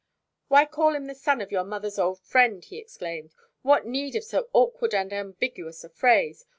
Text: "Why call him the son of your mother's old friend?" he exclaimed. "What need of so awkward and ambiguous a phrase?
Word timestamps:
"Why 0.47 0.65
call 0.65 0.95
him 0.95 1.05
the 1.05 1.13
son 1.13 1.41
of 1.41 1.51
your 1.51 1.63
mother's 1.63 1.99
old 1.99 2.21
friend?" 2.21 2.65
he 2.65 2.79
exclaimed. 2.79 3.35
"What 3.61 3.85
need 3.85 4.15
of 4.15 4.23
so 4.23 4.49
awkward 4.51 4.95
and 4.95 5.13
ambiguous 5.13 5.83
a 5.83 5.89
phrase? 5.89 6.43